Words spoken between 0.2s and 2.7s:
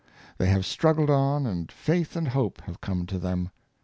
They have struggled on, and faith and hope